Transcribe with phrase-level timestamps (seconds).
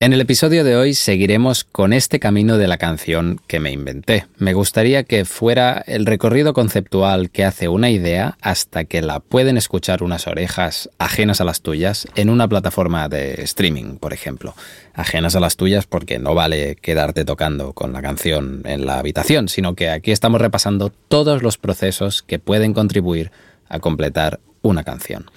[0.00, 4.26] En el episodio de hoy seguiremos con este camino de la canción que me inventé.
[4.36, 9.56] Me gustaría que fuera el recorrido conceptual que hace una idea hasta que la pueden
[9.56, 14.54] escuchar unas orejas ajenas a las tuyas en una plataforma de streaming, por ejemplo.
[14.94, 19.48] Ajenas a las tuyas porque no vale quedarte tocando con la canción en la habitación,
[19.48, 23.32] sino que aquí estamos repasando todos los procesos que pueden contribuir
[23.68, 25.28] a completar una canción.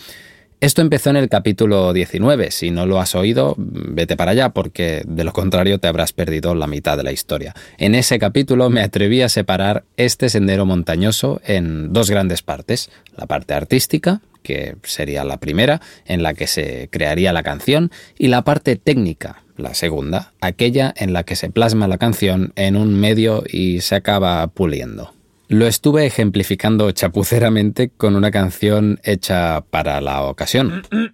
[0.62, 2.52] Esto empezó en el capítulo 19.
[2.52, 6.54] Si no lo has oído, vete para allá porque de lo contrario te habrás perdido
[6.54, 7.56] la mitad de la historia.
[7.80, 12.92] En ese capítulo me atreví a separar este sendero montañoso en dos grandes partes.
[13.18, 17.90] La parte artística, que sería la primera, en la que se crearía la canción,
[18.20, 22.76] y la parte técnica, la segunda, aquella en la que se plasma la canción en
[22.76, 25.12] un medio y se acaba puliendo.
[25.52, 30.84] Lo estuve ejemplificando chapuceramente con una canción hecha para la ocasión.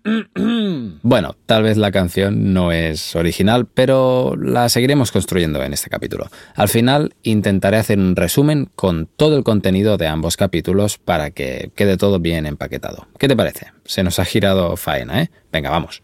[1.02, 6.28] Bueno, tal vez la canción no es original, pero la seguiremos construyendo en este capítulo.
[6.56, 11.72] Al final intentaré hacer un resumen con todo el contenido de ambos capítulos para que
[11.76, 13.08] quede todo bien empaquetado.
[13.18, 13.72] ¿Qué te parece?
[13.86, 15.32] Se nos ha girado faena, ¿eh?
[15.52, 16.04] Venga, vamos.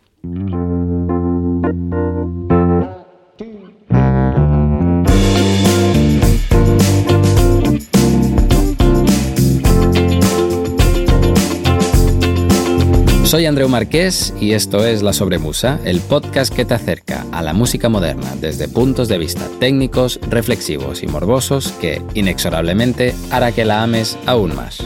[13.34, 17.52] Soy Andreu Marqués y esto es La Sobremusa, el podcast que te acerca a la
[17.54, 23.82] música moderna desde puntos de vista técnicos, reflexivos y morbosos que, inexorablemente, hará que la
[23.82, 24.84] ames aún más.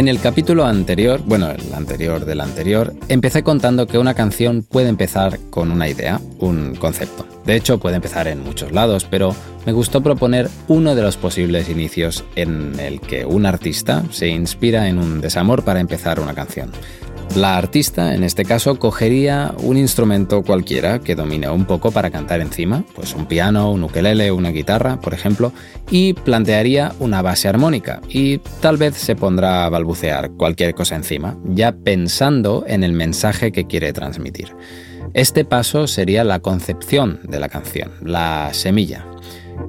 [0.00, 4.88] En el capítulo anterior, bueno, el anterior del anterior, empecé contando que una canción puede
[4.88, 7.26] empezar con una idea, un concepto.
[7.44, 11.68] De hecho, puede empezar en muchos lados, pero me gustó proponer uno de los posibles
[11.68, 16.72] inicios en el que un artista se inspira en un desamor para empezar una canción.
[17.36, 22.40] La artista, en este caso, cogería un instrumento cualquiera que domine un poco para cantar
[22.40, 25.52] encima, pues un piano, un ukelele, una guitarra, por ejemplo,
[25.90, 31.38] y plantearía una base armónica y tal vez se pondrá a balbucear cualquier cosa encima,
[31.44, 34.48] ya pensando en el mensaje que quiere transmitir.
[35.14, 39.06] Este paso sería la concepción de la canción, la semilla.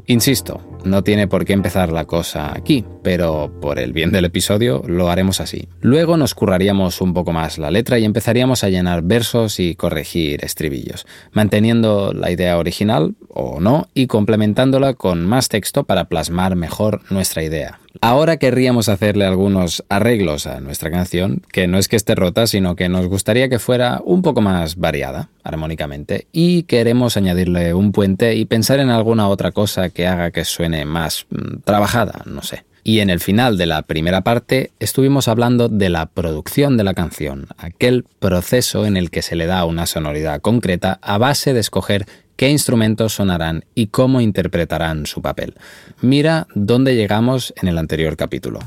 [0.07, 4.83] Insisto, no tiene por qué empezar la cosa aquí, pero por el bien del episodio
[4.87, 5.67] lo haremos así.
[5.81, 10.43] Luego nos curraríamos un poco más la letra y empezaríamos a llenar versos y corregir
[10.43, 17.01] estribillos, manteniendo la idea original o no y complementándola con más texto para plasmar mejor
[17.09, 17.79] nuestra idea.
[17.99, 22.75] Ahora querríamos hacerle algunos arreglos a nuestra canción, que no es que esté rota, sino
[22.75, 28.35] que nos gustaría que fuera un poco más variada armónicamente y queremos añadirle un puente
[28.35, 32.63] y pensar en alguna otra cosa que haga que suene más mm, trabajada, no sé.
[32.83, 36.93] Y en el final de la primera parte estuvimos hablando de la producción de la
[36.93, 41.59] canción, aquel proceso en el que se le da una sonoridad concreta a base de
[41.59, 42.05] escoger
[42.35, 45.53] qué instrumentos sonarán y cómo interpretarán su papel.
[46.01, 48.59] Mira dónde llegamos en el anterior capítulo.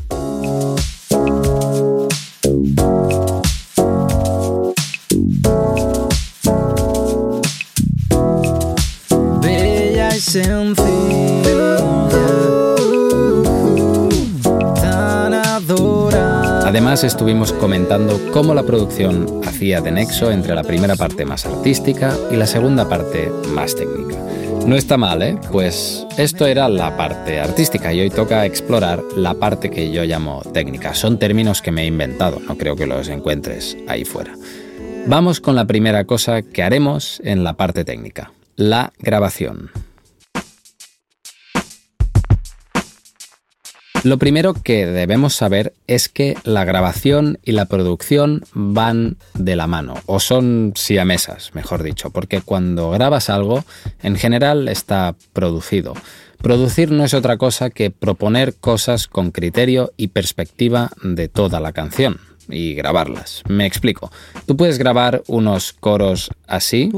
[9.43, 10.11] Bella
[16.75, 22.17] Además estuvimos comentando cómo la producción hacía de nexo entre la primera parte más artística
[22.33, 24.19] y la segunda parte más técnica.
[24.67, 25.39] No está mal, ¿eh?
[25.53, 30.43] Pues esto era la parte artística y hoy toca explorar la parte que yo llamo
[30.53, 30.95] técnica.
[30.95, 34.35] Son términos que me he inventado, no creo que los encuentres ahí fuera.
[35.07, 39.71] Vamos con la primera cosa que haremos en la parte técnica, la grabación.
[44.05, 49.67] Lo primero que debemos saber es que la grabación y la producción van de la
[49.67, 53.65] mano, o son siamesas, mejor dicho, porque cuando grabas algo,
[54.03, 55.95] en general está producido.
[56.43, 61.73] Producir no es otra cosa que proponer cosas con criterio y perspectiva de toda la
[61.73, 62.19] canción
[62.51, 63.43] y grabarlas.
[63.49, 64.13] Me explico.
[64.45, 66.91] Tú puedes grabar unos coros así.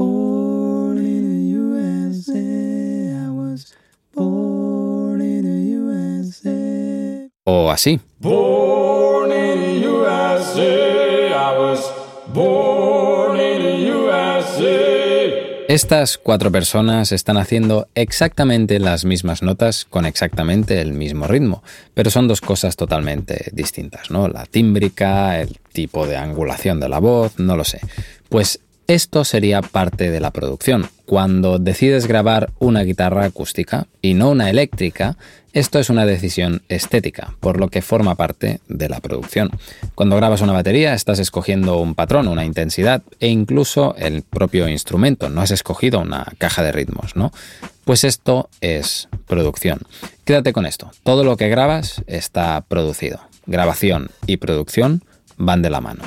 [7.49, 8.01] O así.
[15.69, 21.63] Estas cuatro personas están haciendo exactamente las mismas notas con exactamente el mismo ritmo,
[21.93, 24.27] pero son dos cosas totalmente distintas, ¿no?
[24.27, 27.79] La tímbrica, el tipo de angulación de la voz, no lo sé.
[28.27, 30.89] Pues Esto sería parte de la producción.
[31.05, 35.17] Cuando decides grabar una guitarra acústica y no una eléctrica,
[35.51, 39.51] esto es una decisión estética, por lo que forma parte de la producción.
[39.93, 45.27] Cuando grabas una batería estás escogiendo un patrón, una intensidad e incluso el propio instrumento,
[45.27, 47.33] no has escogido una caja de ritmos, ¿no?
[47.83, 49.81] Pues esto es producción.
[50.23, 53.19] Quédate con esto, todo lo que grabas está producido.
[53.47, 55.03] Grabación y producción
[55.35, 56.03] van de la mano.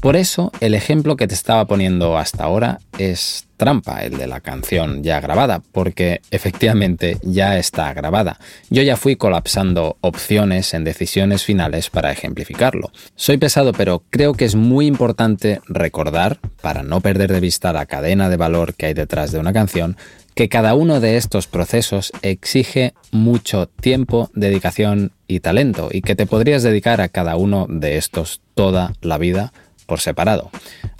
[0.00, 4.40] Por eso, el ejemplo que te estaba poniendo hasta ahora es trampa, el de la
[4.40, 8.38] canción ya grabada, porque efectivamente ya está grabada.
[8.70, 12.92] Yo ya fui colapsando opciones en decisiones finales para ejemplificarlo.
[13.16, 17.86] Soy pesado, pero creo que es muy importante recordar, para no perder de vista la
[17.86, 19.96] cadena de valor que hay detrás de una canción,
[20.36, 26.26] que cada uno de estos procesos exige mucho tiempo, dedicación y talento, y que te
[26.26, 29.52] podrías dedicar a cada uno de estos toda la vida
[29.88, 30.50] por separado.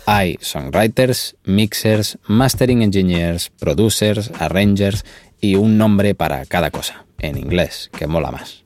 [0.07, 5.05] Hay songwriters, mixers, mastering engineers, producers, arrangers
[5.41, 8.65] y un nombre para cada cosa, en inglés, que mola más.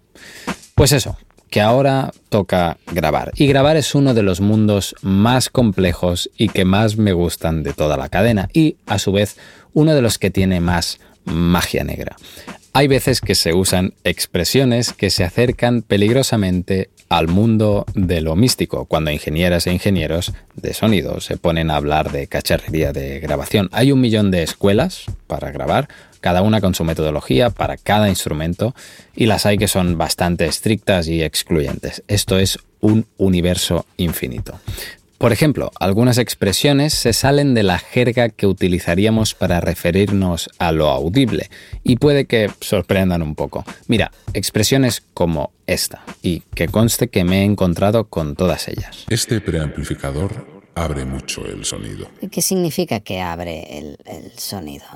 [0.77, 1.19] Pues eso,
[1.51, 3.33] que ahora toca grabar.
[3.35, 7.73] Y grabar es uno de los mundos más complejos y que más me gustan de
[7.73, 9.37] toda la cadena y, a su vez,
[9.73, 12.17] uno de los que tiene más magia negra.
[12.75, 18.87] Hay veces que se usan expresiones que se acercan peligrosamente al mundo de lo místico,
[18.87, 23.69] cuando ingenieras e ingenieros de sonido se ponen a hablar de cacharrería de grabación.
[23.73, 25.89] Hay un millón de escuelas para grabar,
[26.23, 28.75] cada una con su metodología para cada instrumento,
[29.15, 32.03] y las hay que son bastante estrictas y excluyentes.
[32.09, 34.59] Esto es un universo infinito.
[35.23, 40.89] Por ejemplo, algunas expresiones se salen de la jerga que utilizaríamos para referirnos a lo
[40.89, 41.49] audible
[41.85, 43.65] y puede que sorprendan un poco.
[43.87, 49.05] Mira, expresiones como esta, y que conste que me he encontrado con todas ellas.
[49.11, 52.09] Este preamplificador abre mucho el sonido.
[52.33, 53.99] ¿Qué significa que abre el,
[54.37, 54.87] sonido?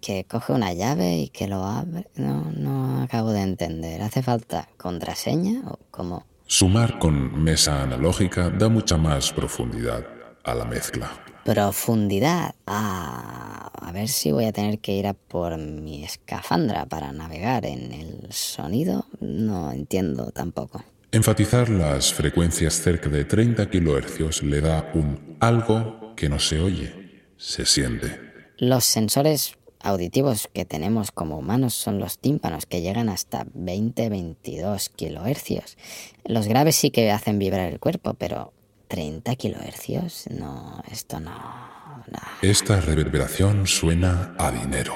[0.00, 2.06] ¿Que coge una llave y que lo abre?
[2.14, 4.00] No, no acabo de entender.
[4.00, 6.24] ¿Hace falta contraseña o cómo?
[6.46, 10.06] Sumar con mesa analógica da mucha más profundidad
[10.44, 11.10] a la mezcla.
[11.44, 12.54] Profundidad.
[12.66, 17.64] Ah, a ver si voy a tener que ir a por mi escafandra para navegar
[17.64, 19.06] en el sonido.
[19.20, 20.84] No entiendo tampoco.
[21.12, 27.24] Enfatizar las frecuencias cerca de 30 kHz le da un algo que no se oye,
[27.38, 28.20] se siente.
[28.58, 35.78] Los sensores auditivos que tenemos como humanos son los tímpanos que llegan hasta 20-22 kilohercios.
[36.24, 38.52] Los graves sí que hacen vibrar el cuerpo, pero
[38.88, 42.18] 30 kilohercios, no, esto no, no.
[42.42, 44.94] Esta reverberación suena a dinero.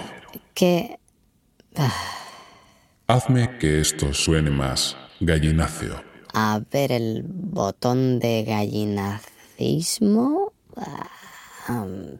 [0.54, 0.98] ¿Qué?
[1.76, 1.92] Ah.
[3.06, 6.02] Hazme que esto suene más gallináceo.
[6.32, 10.52] A ver el botón de gallinacismo.
[10.76, 11.10] Ah,
[11.68, 12.18] um,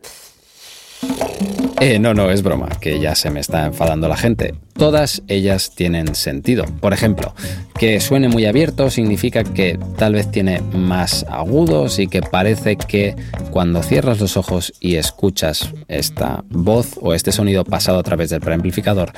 [1.81, 4.55] eh, no, no, es broma, que ya se me está enfadando la gente.
[4.73, 6.65] Todas ellas tienen sentido.
[6.81, 7.35] Por ejemplo,
[7.79, 13.15] que suene muy abierto significa que tal vez tiene más agudos y que parece que
[13.51, 18.41] cuando cierras los ojos y escuchas esta voz o este sonido pasado a través del
[18.41, 19.13] preamplificador,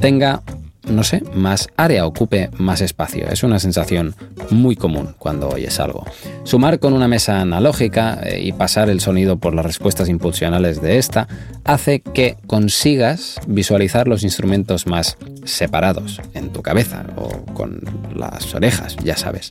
[0.00, 0.42] tenga
[0.86, 3.28] no sé, más área, ocupe más espacio.
[3.28, 4.14] Es una sensación
[4.50, 6.04] muy común cuando oyes algo.
[6.44, 10.98] Sumar con una mesa analógica eh, y pasar el sonido por las respuestas impulsionales de
[10.98, 11.28] esta
[11.64, 17.80] hace que consigas visualizar los instrumentos más separados en tu cabeza o con
[18.14, 19.50] las orejas, ya sabes.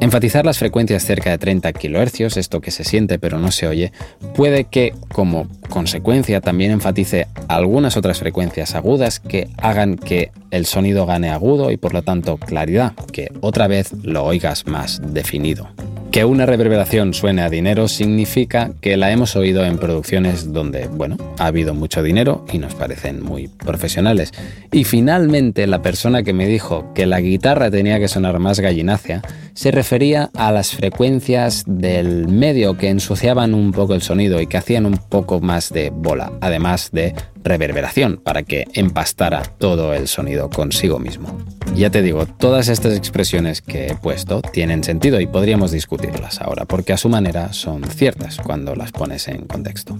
[0.00, 3.92] Enfatizar las frecuencias cerca de 30 kHz, esto que se siente pero no se oye,
[4.34, 10.73] puede que como consecuencia también enfatice algunas otras frecuencias agudas que hagan que el sonido
[11.06, 15.68] gane agudo y por lo tanto claridad, que otra vez lo oigas más definido.
[16.10, 21.16] Que una reverberación suene a dinero significa que la hemos oído en producciones donde, bueno,
[21.38, 24.32] ha habido mucho dinero y nos parecen muy profesionales.
[24.70, 29.22] Y finalmente la persona que me dijo que la guitarra tenía que sonar más gallinácea
[29.54, 34.56] se refería a las frecuencias del medio que ensuciaban un poco el sonido y que
[34.56, 40.50] hacían un poco más de bola, además de reverberación para que empastara todo el sonido
[40.50, 41.38] consigo mismo.
[41.76, 46.64] Ya te digo, todas estas expresiones que he puesto tienen sentido y podríamos discutirlas ahora,
[46.64, 49.98] porque a su manera son ciertas cuando las pones en contexto.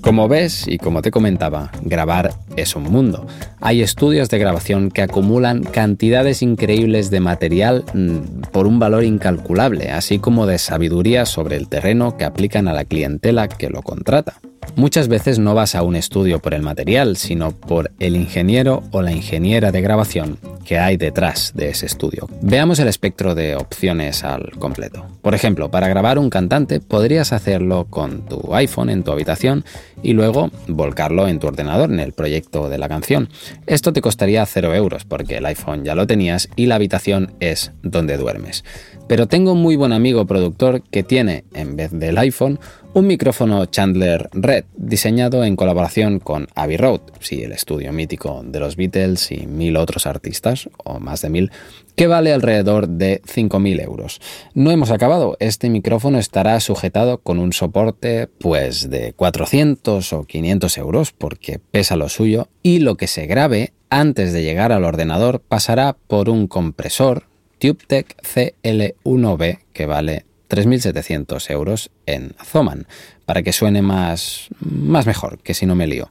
[0.00, 3.26] Como ves y como te comentaba, grabar es un mundo.
[3.60, 9.90] Hay estudios de grabación que acumulan cantidades increíbles de material mm, por un valor incalculable,
[9.90, 14.34] así como de sabiduría sobre el terreno que aplican a la clientela que lo contrata.
[14.74, 19.02] Muchas veces no vas a un estudio por el material, sino por el ingeniero o
[19.02, 22.28] la ingeniera de grabación que hay detrás de ese estudio.
[22.42, 25.06] Veamos el espectro de opciones al completo.
[25.22, 29.64] Por ejemplo, para grabar un cantante podrías hacerlo con tu iPhone en tu habitación
[30.02, 33.28] y luego volcarlo en tu ordenador en el proyecto de la canción.
[33.66, 37.72] Esto te costaría 0 euros porque el iPhone ya lo tenías y la habitación es
[37.82, 38.64] donde duermes.
[39.08, 42.58] Pero tengo un muy buen amigo productor que tiene, en vez del iPhone,
[42.96, 48.58] un micrófono Chandler Red, diseñado en colaboración con Abbey Road, sí, el estudio mítico de
[48.58, 51.52] los Beatles y mil otros artistas, o más de mil,
[51.94, 54.22] que vale alrededor de 5.000 euros.
[54.54, 60.78] No hemos acabado, este micrófono estará sujetado con un soporte pues de 400 o 500
[60.78, 65.40] euros porque pesa lo suyo y lo que se grabe antes de llegar al ordenador
[65.40, 67.24] pasará por un compresor
[67.58, 72.86] TubeTech CL1B que vale 3.700 euros en Zoman,
[73.24, 76.08] para que suene más, más mejor, que si no me lío.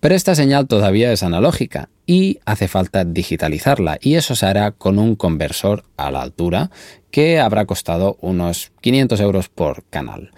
[0.00, 4.98] Pero esta señal todavía es analógica y hace falta digitalizarla y eso se hará con
[4.98, 6.70] un conversor a la altura
[7.10, 10.30] que habrá costado unos 500 euros por canal.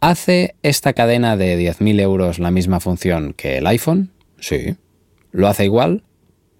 [0.00, 4.12] ¿Hace esta cadena de 10.000 euros la misma función que el iPhone?
[4.38, 4.76] Sí.
[5.32, 6.04] ¿Lo hace igual?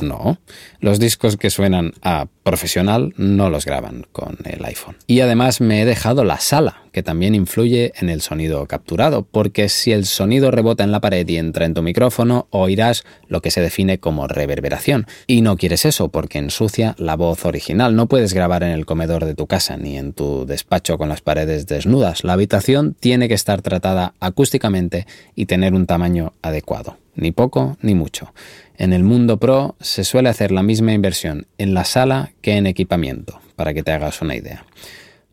[0.03, 0.39] No,
[0.81, 4.97] los discos que suenan a profesional no los graban con el iPhone.
[5.07, 9.69] Y además me he dejado la sala, que también influye en el sonido capturado, porque
[9.69, 13.51] si el sonido rebota en la pared y entra en tu micrófono, oirás lo que
[13.51, 15.07] se define como reverberación.
[15.27, 17.95] Y no quieres eso, porque ensucia la voz original.
[17.95, 21.21] No puedes grabar en el comedor de tu casa ni en tu despacho con las
[21.21, 22.25] paredes desnudas.
[22.25, 26.97] La habitación tiene que estar tratada acústicamente y tener un tamaño adecuado.
[27.15, 28.33] Ni poco ni mucho.
[28.81, 32.67] En el mundo pro se suele hacer la misma inversión en la sala que en
[32.67, 34.65] equipamiento, para que te hagas una idea.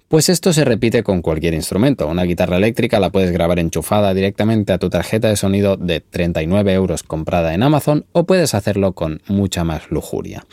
[0.10, 2.10] Pues esto se repite con cualquier instrumento.
[2.10, 6.74] Una guitarra eléctrica la puedes grabar enchufada directamente a tu tarjeta de sonido de 39
[6.74, 10.46] euros comprada en Amazon o puedes hacerlo con mucha más lujuria.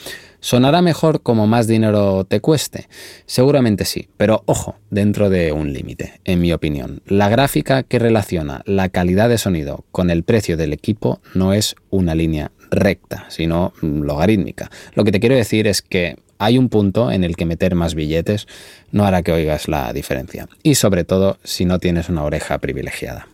[0.44, 2.86] ¿Sonará mejor como más dinero te cueste?
[3.24, 7.00] Seguramente sí, pero ojo, dentro de un límite, en mi opinión.
[7.06, 11.76] La gráfica que relaciona la calidad de sonido con el precio del equipo no es
[11.88, 14.70] una línea recta, sino logarítmica.
[14.92, 17.94] Lo que te quiero decir es que hay un punto en el que meter más
[17.94, 18.46] billetes
[18.92, 20.46] no hará que oigas la diferencia.
[20.62, 23.28] Y sobre todo si no tienes una oreja privilegiada.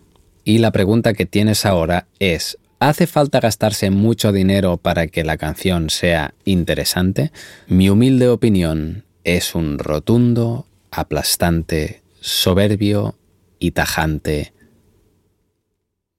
[0.44, 5.36] Y la pregunta que tienes ahora es, ¿hace falta gastarse mucho dinero para que la
[5.36, 7.30] canción sea interesante?
[7.68, 13.14] Mi humilde opinión es un rotundo, aplastante, soberbio
[13.60, 14.52] y tajante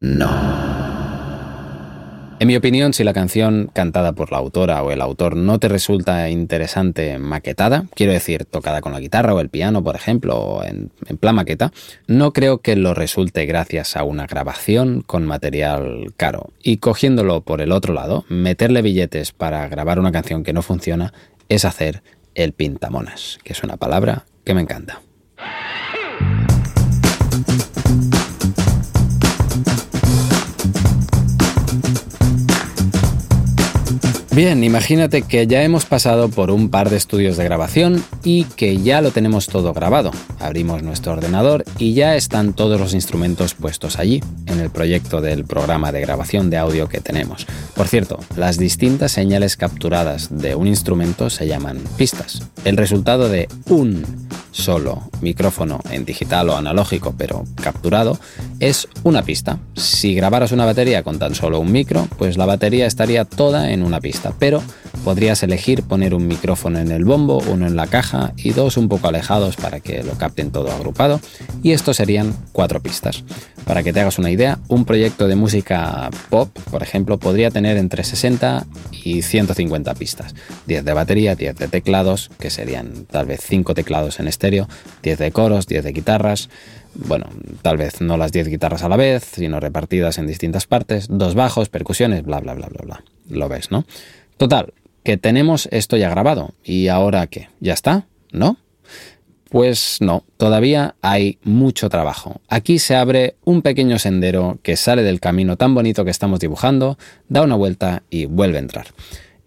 [0.01, 0.70] no.
[2.41, 5.67] En mi opinión, si la canción cantada por la autora o el autor no te
[5.67, 10.63] resulta interesante maquetada, quiero decir, tocada con la guitarra o el piano, por ejemplo, o
[10.63, 11.71] en, en, plan maqueta,
[12.07, 16.49] no creo que lo resulte gracias a una grabación con material caro.
[16.63, 21.13] Y cogiéndolo por el otro lado, meterle billetes para grabar una canción que no funciona
[21.47, 22.01] es hacer
[22.33, 25.03] el pintamonas, que es una palabra que me encanta.
[34.33, 38.77] Bien, imagínate que ya hemos pasado por un par de estudios de grabación y que
[38.77, 40.11] ya lo tenemos todo grabado.
[40.39, 45.43] Abrimos nuestro ordenador y ya están todos los instrumentos puestos allí, en el proyecto del
[45.43, 47.45] programa de grabación de audio que tenemos.
[47.75, 52.41] Por cierto, las distintas señales capturadas de un instrumento se llaman pistas.
[52.63, 54.05] El resultado de un
[54.51, 58.19] solo micrófono en digital o analógico pero capturado
[58.59, 59.59] es una pista.
[59.75, 63.83] Si grabaras una batería con tan solo un micro, pues la batería estaría toda en
[63.83, 64.61] una pista, pero
[65.03, 68.87] podrías elegir poner un micrófono en el bombo, uno en la caja y dos un
[68.87, 71.19] poco alejados para que lo capten todo agrupado
[71.63, 73.23] y estos serían cuatro pistas.
[73.65, 77.77] Para que te hagas una idea, un proyecto de música pop, por ejemplo, podría tener
[77.77, 78.65] entre 60
[79.03, 80.33] y 150 pistas.
[80.65, 84.67] 10 de batería, 10 de teclados, que serían tal vez 5 teclados en estéreo,
[85.03, 86.49] 10 de coros, 10 de guitarras,
[86.93, 87.27] bueno,
[87.61, 91.35] tal vez no las 10 guitarras a la vez, sino repartidas en distintas partes, dos
[91.35, 93.03] bajos, percusiones, bla, bla, bla, bla, bla.
[93.31, 93.85] Lo ves, ¿no?
[94.37, 94.73] Total,
[95.03, 96.53] que tenemos esto ya grabado.
[96.63, 97.49] ¿Y ahora qué?
[97.59, 98.05] ¿Ya está?
[98.31, 98.57] ¿No?
[99.49, 102.39] Pues no, todavía hay mucho trabajo.
[102.47, 106.97] Aquí se abre un pequeño sendero que sale del camino tan bonito que estamos dibujando,
[107.27, 108.87] da una vuelta y vuelve a entrar.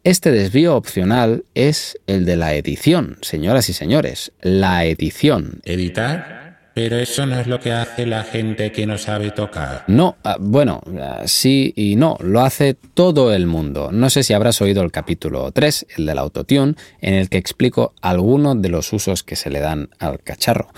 [0.03, 5.63] Este desvío opcional es el de la edición, señoras y señores, la edición.
[5.65, 6.44] ¿Editar?
[6.75, 9.85] Pero eso no es lo que hace la gente que no sabe tocar.
[9.87, 13.91] No, ah, bueno, ah, sí y no, lo hace todo el mundo.
[13.93, 17.95] No sé si habrás oído el capítulo 3, el del autotune, en el que explico
[18.03, 20.69] algunos de los usos que se le dan al cacharro.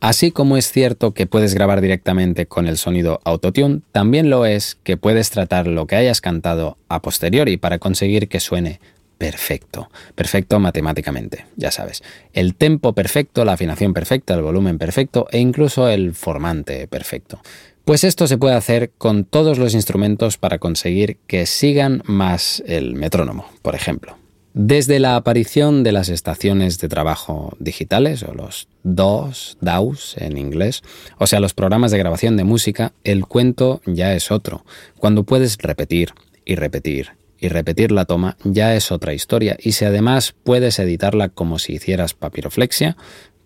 [0.00, 4.76] Así como es cierto que puedes grabar directamente con el sonido Autotune, también lo es
[4.82, 8.78] que puedes tratar lo que hayas cantado a posteriori para conseguir que suene
[9.18, 9.90] perfecto.
[10.14, 12.02] Perfecto matemáticamente, ya sabes.
[12.32, 17.40] El tempo perfecto, la afinación perfecta, el volumen perfecto e incluso el formante perfecto.
[17.84, 22.94] Pues esto se puede hacer con todos los instrumentos para conseguir que sigan más el
[22.94, 24.16] metrónomo, por ejemplo.
[24.54, 30.82] Desde la aparición de las estaciones de trabajo digitales, o los DAWs, DAWs en inglés,
[31.18, 34.64] o sea, los programas de grabación de música, el cuento ya es otro.
[34.98, 36.14] Cuando puedes repetir
[36.46, 39.56] y repetir y repetir la toma, ya es otra historia.
[39.60, 42.96] Y si además puedes editarla como si hicieras papiroflexia,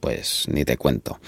[0.00, 1.20] pues ni te cuento.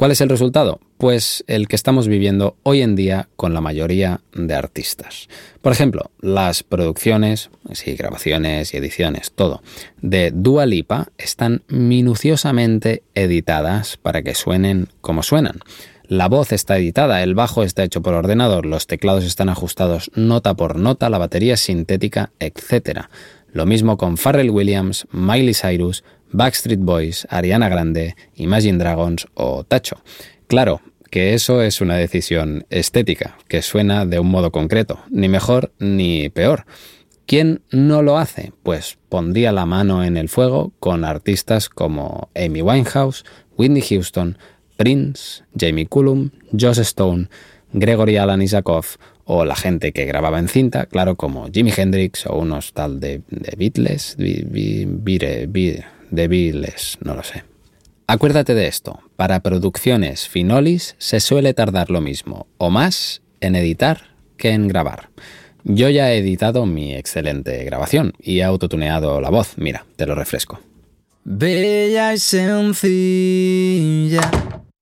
[0.00, 0.80] ¿Cuál es el resultado?
[0.96, 5.28] Pues el que estamos viviendo hoy en día con la mayoría de artistas.
[5.60, 9.62] Por ejemplo, las producciones, sí, grabaciones y ediciones, todo,
[10.00, 15.60] de Dua Lipa están minuciosamente editadas para que suenen como suenan.
[16.10, 20.54] La voz está editada, el bajo está hecho por ordenador, los teclados están ajustados nota
[20.54, 23.02] por nota, la batería es sintética, etc.
[23.52, 26.02] Lo mismo con Pharrell Williams, Miley Cyrus,
[26.32, 30.02] Backstreet Boys, Ariana Grande, Imagine Dragons o Tacho.
[30.48, 35.72] Claro, que eso es una decisión estética, que suena de un modo concreto, ni mejor
[35.78, 36.66] ni peor.
[37.24, 38.52] ¿Quién no lo hace?
[38.64, 43.24] Pues pondría la mano en el fuego con artistas como Amy Winehouse,
[43.56, 44.38] Whitney Houston,
[44.80, 47.28] Prince, Jamie Cullum, Joss Stone,
[47.74, 48.86] Gregory Alan Isakov
[49.26, 53.20] o la gente que grababa en cinta, claro, como Jimi Hendrix o unos tal de,
[53.58, 57.44] Beatles, de Beatles, no lo sé.
[58.06, 64.14] Acuérdate de esto, para producciones finolis se suele tardar lo mismo o más en editar
[64.38, 65.10] que en grabar.
[65.62, 70.14] Yo ya he editado mi excelente grabación y he autotuneado la voz, mira, te lo
[70.14, 70.58] refresco.
[71.22, 74.22] Bella y sencilla.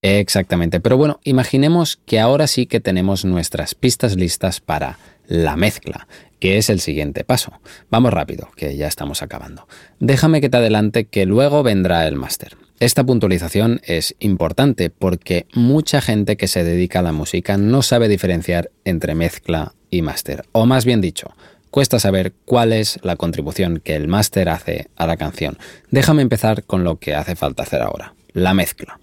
[0.03, 6.07] Exactamente, pero bueno, imaginemos que ahora sí que tenemos nuestras pistas listas para la mezcla
[6.41, 7.53] que es el siguiente paso.
[7.91, 9.67] Vamos rápido, que ya estamos acabando.
[9.99, 12.57] Déjame que te adelante que luego vendrá el máster.
[12.81, 18.09] Esta puntualización es importante porque mucha gente que se dedica a la música no sabe
[18.09, 20.45] diferenciar entre mezcla y máster.
[20.53, 21.35] O más bien dicho,
[21.71, 25.59] cuesta saber cuál es la contribución que el máster hace a la canción.
[25.91, 29.01] Déjame empezar con lo que hace falta hacer ahora, la mezcla.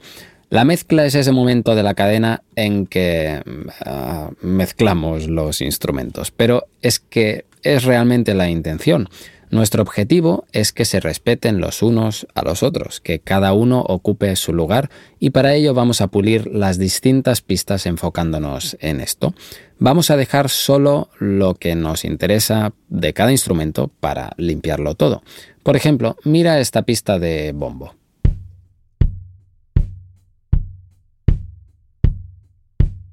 [0.49, 3.41] La mezcla es ese momento de la cadena en que
[3.85, 9.09] ah, mezclamos los instrumentos, pero es que es realmente la intención.
[9.49, 14.35] Nuestro objetivo es que se respeten los unos a los otros, que cada uno ocupe
[14.35, 19.33] su lugar y para ello vamos a pulir las distintas pistas enfocándonos en esto.
[19.77, 25.23] Vamos a dejar solo lo que nos interesa de cada instrumento para limpiarlo todo.
[25.63, 27.93] Por ejemplo, mira esta pista de bombo.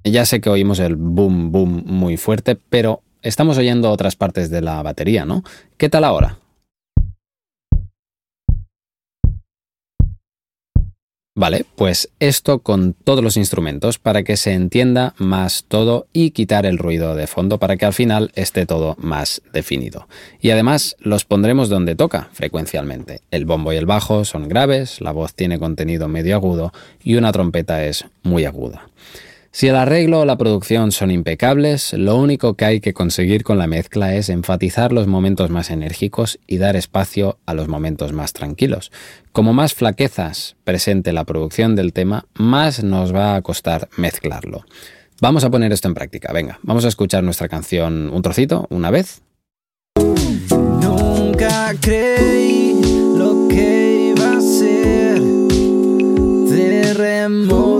[0.05, 4.61] Ya sé que oímos el boom boom muy fuerte, pero estamos oyendo otras partes de
[4.61, 5.45] la batería, ¿no?
[5.77, 6.39] ¿Qué tal ahora?
[11.35, 16.67] Vale, pues esto con todos los instrumentos para que se entienda más todo y quitar
[16.67, 20.09] el ruido de fondo para que al final esté todo más definido.
[20.43, 23.23] Y además los pondremos donde toca frecuencialmente.
[23.31, 26.71] El bombo y el bajo son graves, la voz tiene contenido medio agudo
[27.03, 28.89] y una trompeta es muy aguda.
[29.55, 33.59] Si el arreglo o la producción son impecables, lo único que hay que conseguir con
[33.59, 38.33] la mezcla es enfatizar los momentos más enérgicos y dar espacio a los momentos más
[38.33, 38.91] tranquilos.
[39.31, 44.65] Como más flaquezas presente la producción del tema, más nos va a costar mezclarlo.
[45.21, 46.33] Vamos a poner esto en práctica.
[46.33, 49.21] Venga, vamos a escuchar nuestra canción un trocito, una vez.
[50.81, 52.81] Nunca creí
[53.19, 55.21] lo que iba a ser
[56.49, 57.72] terremoto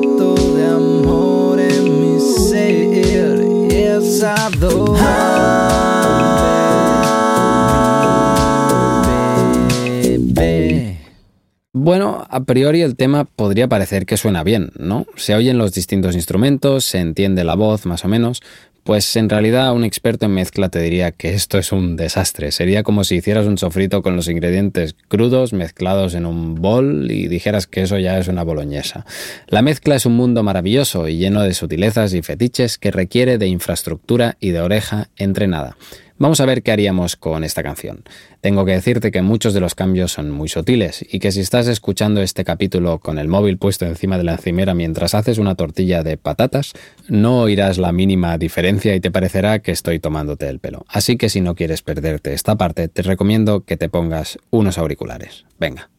[11.75, 15.07] Bueno, a priori el tema podría parecer que suena bien, ¿no?
[15.17, 18.43] Se oyen los distintos instrumentos, se entiende la voz más o menos,
[18.85, 22.51] pues en realidad un experto en mezcla te diría que esto es un desastre.
[22.51, 27.29] Sería como si hicieras un sofrito con los ingredientes crudos mezclados en un bol y
[27.29, 29.07] dijeras que eso ya es una boloñesa.
[29.47, 33.47] La mezcla es un mundo maravilloso y lleno de sutilezas y fetiches que requiere de
[33.47, 35.77] infraestructura y de oreja entrenada.
[36.23, 38.05] Vamos a ver qué haríamos con esta canción.
[38.41, 41.67] Tengo que decirte que muchos de los cambios son muy sutiles y que si estás
[41.67, 46.05] escuchando este capítulo con el móvil puesto encima de la encimera mientras haces una tortilla
[46.05, 46.75] de patatas,
[47.09, 50.85] no oirás la mínima diferencia y te parecerá que estoy tomándote el pelo.
[50.87, 55.45] Así que si no quieres perderte esta parte, te recomiendo que te pongas unos auriculares.
[55.59, 55.91] Venga,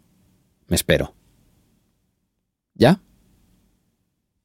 [0.70, 1.14] me espero.
[2.76, 3.02] ¿Ya?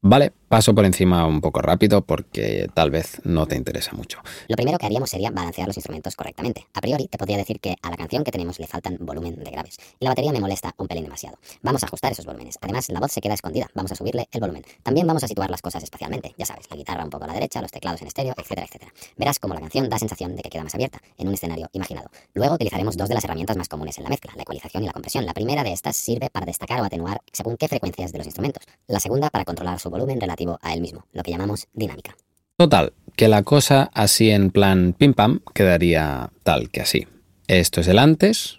[0.01, 4.19] Vale, paso por encima un poco rápido porque tal vez no te interesa mucho.
[4.49, 6.67] Lo primero que haríamos sería balancear los instrumentos correctamente.
[6.75, 9.51] A priori, te podría decir que a la canción que tenemos le faltan volumen de
[9.51, 11.39] graves y la batería me molesta un pelín demasiado.
[11.63, 12.59] Vamos a ajustar esos volúmenes.
[12.63, 13.69] Además, la voz se queda escondida.
[13.75, 14.65] Vamos a subirle el volumen.
[14.83, 16.35] También vamos a situar las cosas espacialmente.
[16.39, 18.93] Ya sabes, la guitarra un poco a la derecha, los teclados en estéreo, etcétera, etcétera.
[19.17, 22.11] Verás cómo la canción da sensación de que queda más abierta, en un escenario imaginado.
[22.33, 24.93] Luego utilizaremos dos de las herramientas más comunes en la mezcla, la ecualización y la
[24.93, 25.27] compresión.
[25.27, 28.63] La primera de estas sirve para destacar o atenuar según qué frecuencias de los instrumentos.
[28.87, 32.16] La segunda para controlar su volumen relativo a él mismo, lo que llamamos dinámica.
[32.57, 37.07] Total, que la cosa así en plan pim pam quedaría tal que así.
[37.46, 38.59] Esto es el antes.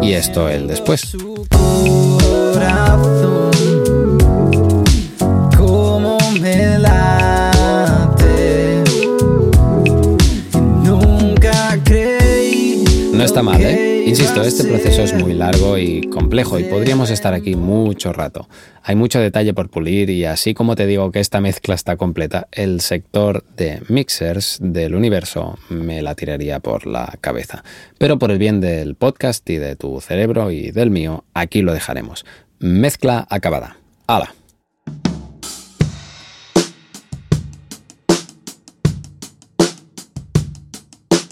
[0.00, 1.16] Y esto el después.
[14.44, 18.48] Este proceso es muy largo y complejo y podríamos estar aquí mucho rato.
[18.82, 22.48] Hay mucho detalle por pulir y así como te digo que esta mezcla está completa,
[22.50, 27.62] el sector de mixers del universo me la tiraría por la cabeza.
[27.98, 31.72] Pero por el bien del podcast y de tu cerebro y del mío, aquí lo
[31.72, 32.24] dejaremos.
[32.58, 33.76] Mezcla acabada.
[34.08, 34.34] ¡Hala!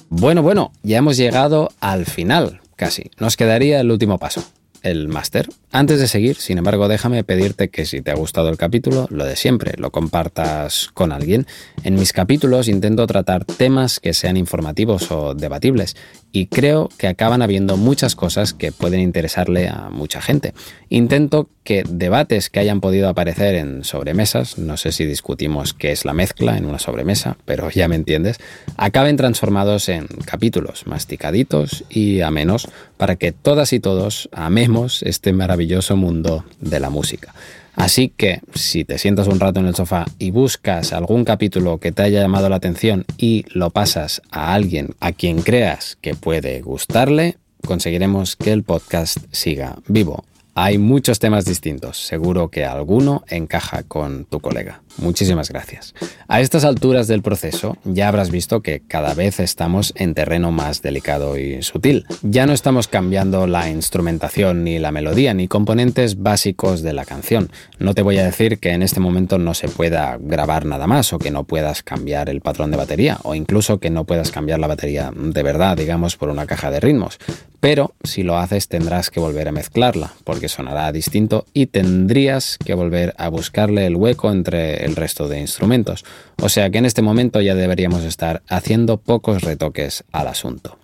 [0.09, 3.11] Bueno, bueno, ya hemos llegado al final, casi.
[3.19, 4.43] Nos quedaría el último paso,
[4.83, 5.51] el máster.
[5.73, 9.25] Antes de seguir, sin embargo, déjame pedirte que si te ha gustado el capítulo, lo
[9.25, 11.47] de siempre, lo compartas con alguien.
[11.85, 15.95] En mis capítulos intento tratar temas que sean informativos o debatibles
[16.33, 20.55] y creo que acaban habiendo muchas cosas que pueden interesarle a mucha gente.
[20.89, 26.05] Intento que debates que hayan podido aparecer en sobremesas, no sé si discutimos qué es
[26.05, 28.39] la mezcla en una sobremesa, pero ya me entiendes,
[28.77, 35.60] acaben transformados en capítulos masticaditos y amenos para que todas y todos amemos este maravilloso
[35.97, 37.35] mundo de la música.
[37.77, 41.93] Así que si te sientas un rato en el sofá y buscas algún capítulo que
[41.93, 46.61] te haya llamado la atención y lo pasas a alguien a quien creas que puede
[46.61, 50.25] gustarle, conseguiremos que el podcast siga vivo.
[50.55, 54.83] Hay muchos temas distintos, seguro que alguno encaja con tu colega.
[55.01, 55.95] Muchísimas gracias.
[56.29, 60.83] A estas alturas del proceso ya habrás visto que cada vez estamos en terreno más
[60.83, 62.07] delicado y sutil.
[62.23, 67.51] Ya no estamos cambiando la instrumentación ni la melodía ni componentes básicos de la canción.
[67.79, 71.13] No te voy a decir que en este momento no se pueda grabar nada más
[71.13, 74.59] o que no puedas cambiar el patrón de batería o incluso que no puedas cambiar
[74.59, 77.19] la batería de verdad, digamos, por una caja de ritmos.
[77.61, 82.75] Pero si lo haces tendrás que volver a mezclarla porque sonará distinto y tendrías que
[82.75, 86.05] volver a buscarle el hueco entre el resto de instrumentos.
[86.41, 90.79] O sea que en este momento ya deberíamos estar haciendo pocos retoques al asunto.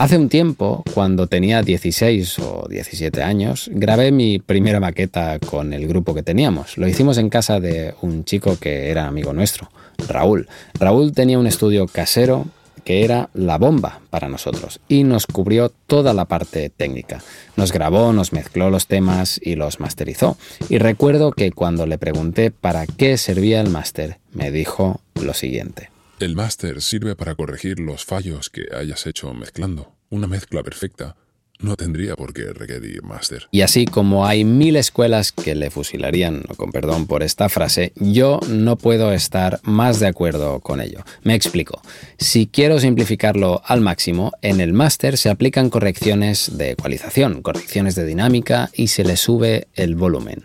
[0.00, 5.86] Hace un tiempo, cuando tenía 16 o 17 años, grabé mi primera maqueta con el
[5.86, 6.78] grupo que teníamos.
[6.78, 9.70] Lo hicimos en casa de un chico que era amigo nuestro,
[10.08, 10.48] Raúl.
[10.78, 12.46] Raúl tenía un estudio casero
[12.80, 17.22] que era la bomba para nosotros y nos cubrió toda la parte técnica.
[17.56, 20.36] Nos grabó, nos mezcló los temas y los masterizó.
[20.68, 25.90] Y recuerdo que cuando le pregunté para qué servía el máster, me dijo lo siguiente.
[26.18, 29.92] El máster sirve para corregir los fallos que hayas hecho mezclando.
[30.10, 31.16] Una mezcla perfecta
[31.62, 33.48] no tendría por qué requerir máster.
[33.50, 38.40] Y así como hay mil escuelas que le fusilarían, con perdón por esta frase, yo
[38.48, 41.04] no puedo estar más de acuerdo con ello.
[41.22, 41.80] Me explico.
[42.18, 48.06] Si quiero simplificarlo al máximo, en el máster se aplican correcciones de ecualización, correcciones de
[48.06, 50.44] dinámica y se le sube el volumen.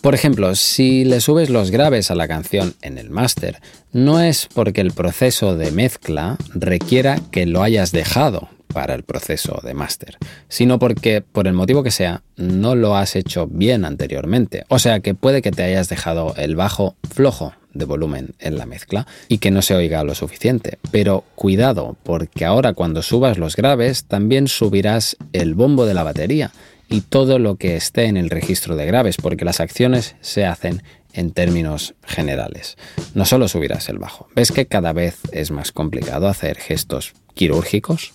[0.00, 3.60] Por ejemplo, si le subes los graves a la canción en el máster,
[3.92, 9.60] no es porque el proceso de mezcla requiera que lo hayas dejado para el proceso
[9.62, 10.16] de máster,
[10.48, 14.64] sino porque, por el motivo que sea, no lo has hecho bien anteriormente.
[14.68, 18.66] O sea que puede que te hayas dejado el bajo flojo de volumen en la
[18.66, 20.78] mezcla y que no se oiga lo suficiente.
[20.90, 26.52] Pero cuidado, porque ahora cuando subas los graves también subirás el bombo de la batería
[26.88, 30.82] y todo lo que esté en el registro de graves, porque las acciones se hacen
[31.12, 32.76] en términos generales.
[33.14, 34.28] No solo subirás el bajo.
[34.34, 38.12] ¿Ves que cada vez es más complicado hacer gestos quirúrgicos?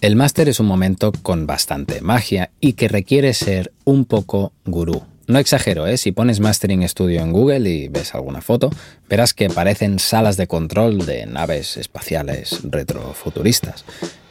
[0.00, 5.02] El máster es un momento con bastante magia y que requiere ser un poco gurú.
[5.26, 5.98] No exagero, ¿eh?
[5.98, 8.70] si pones Mastering Studio en Google y ves alguna foto,
[9.10, 13.84] verás que parecen salas de control de naves espaciales retrofuturistas.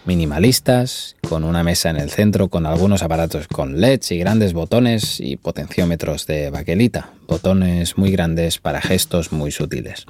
[0.08, 5.20] Minimalistas, con una mesa en el centro con algunos aparatos con LEDs y grandes botones
[5.20, 10.06] y potenciómetros de baquelita, botones muy grandes para gestos muy sutiles.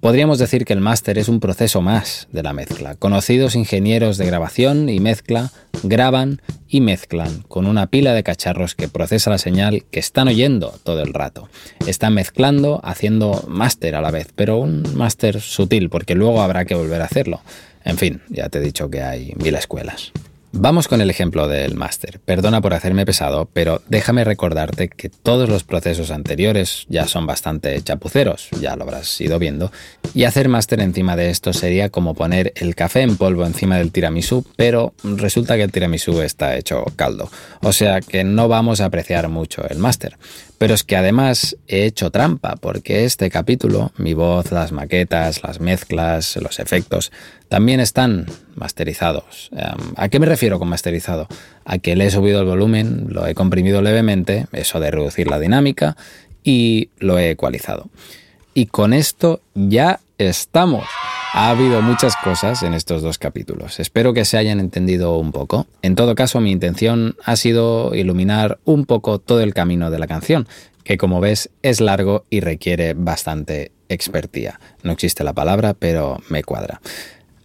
[0.00, 2.94] Podríamos decir que el máster es un proceso más de la mezcla.
[2.94, 5.50] Conocidos ingenieros de grabación y mezcla
[5.82, 10.72] graban y mezclan con una pila de cacharros que procesa la señal que están oyendo
[10.84, 11.48] todo el rato.
[11.84, 16.76] Están mezclando, haciendo máster a la vez, pero un máster sutil porque luego habrá que
[16.76, 17.40] volver a hacerlo.
[17.84, 20.12] En fin, ya te he dicho que hay mil escuelas.
[20.52, 22.20] Vamos con el ejemplo del máster.
[22.20, 27.80] Perdona por hacerme pesado, pero déjame recordarte que todos los procesos anteriores ya son bastante
[27.82, 29.70] chapuceros, ya lo habrás ido viendo,
[30.14, 33.92] y hacer máster encima de esto sería como poner el café en polvo encima del
[33.92, 38.86] tiramisú, pero resulta que el tiramisú está hecho caldo, o sea que no vamos a
[38.86, 40.16] apreciar mucho el máster.
[40.58, 45.60] Pero es que además he hecho trampa, porque este capítulo, mi voz, las maquetas, las
[45.60, 47.12] mezclas, los efectos,
[47.48, 49.50] también están masterizados.
[49.52, 51.28] Em, ¿A qué me refiero con masterizado?
[51.64, 55.38] A que le he subido el volumen, lo he comprimido levemente, eso de reducir la
[55.38, 55.96] dinámica,
[56.42, 57.88] y lo he ecualizado.
[58.52, 60.84] Y con esto ya estamos.
[61.32, 63.80] Ha habido muchas cosas en estos dos capítulos.
[63.80, 65.66] Espero que se hayan entendido un poco.
[65.82, 70.06] En todo caso, mi intención ha sido iluminar un poco todo el camino de la
[70.06, 70.48] canción,
[70.84, 74.58] que como ves es largo y requiere bastante expertía.
[74.82, 76.80] No existe la palabra, pero me cuadra.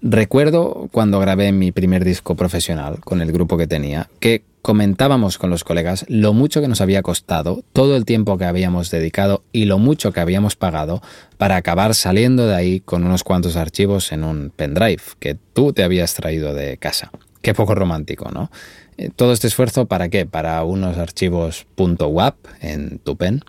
[0.02, 5.50] Recuerdo cuando grabé mi primer disco profesional con el grupo que tenía, que comentábamos con
[5.50, 9.66] los colegas lo mucho que nos había costado, todo el tiempo que habíamos dedicado y
[9.66, 11.02] lo mucho que habíamos pagado
[11.38, 15.84] para acabar saliendo de ahí con unos cuantos archivos en un pendrive que tú te
[15.84, 17.12] habías traído de casa.
[17.42, 18.50] Qué poco romántico, ¿no?
[18.98, 20.26] Eh, todo este esfuerzo para qué?
[20.26, 23.42] Para unos archivos .wap en tu pen.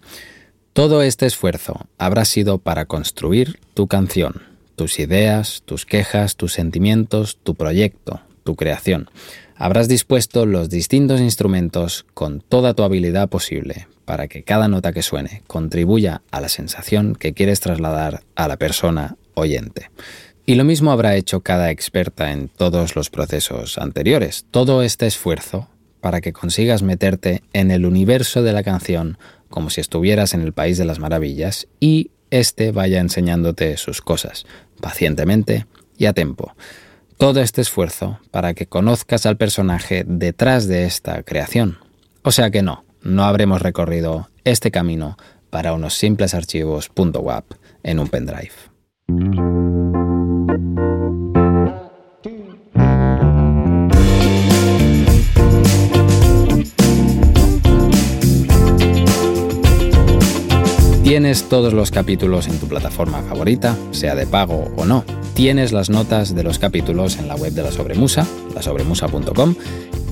[0.72, 4.42] Todo este esfuerzo habrá sido para construir tu canción,
[4.74, 9.08] tus ideas, tus quejas, tus sentimientos, tu proyecto, tu creación
[9.56, 15.02] habrás dispuesto los distintos instrumentos con toda tu habilidad posible para que cada nota que
[15.02, 19.90] suene contribuya a la sensación que quieres trasladar a la persona oyente.
[20.46, 24.44] Y lo mismo habrá hecho cada experta en todos los procesos anteriores.
[24.50, 25.68] Todo este esfuerzo
[26.02, 29.16] para que consigas meterte en el universo de la canción
[29.48, 34.44] como si estuvieras en el país de las maravillas y éste vaya enseñándote sus cosas,
[34.80, 36.54] pacientemente y a tiempo
[37.16, 41.78] todo este esfuerzo para que conozcas al personaje detrás de esta creación.
[42.22, 45.16] O sea que no, no habremos recorrido este camino
[45.50, 47.44] para unos simples archivos .wap
[47.82, 48.52] en un pendrive.
[61.42, 65.04] Todos los capítulos en tu plataforma favorita, sea de pago o no.
[65.34, 69.56] Tienes las notas de los capítulos en la web de la Sobremusa, lasobremusa.com.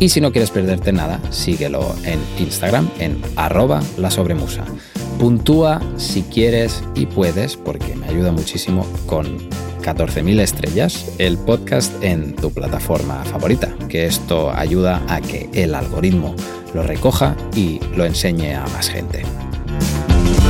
[0.00, 4.64] Y si no quieres perderte nada, síguelo en Instagram en arroba lasobremusa.
[5.20, 9.38] Puntúa si quieres y puedes, porque me ayuda muchísimo con
[9.82, 16.34] 14.000 estrellas el podcast en tu plataforma favorita, que esto ayuda a que el algoritmo
[16.74, 19.22] lo recoja y lo enseñe a más gente.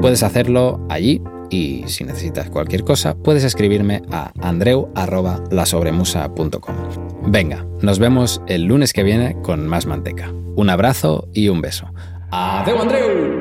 [0.00, 7.07] Puedes hacerlo allí y si necesitas cualquier cosa, puedes escribirme a andreu.lasobremusa.com.
[7.26, 10.32] Venga, nos vemos el lunes que viene con más manteca.
[10.56, 11.86] Un abrazo y un beso.
[12.30, 13.37] ¡Adeu, Andreu!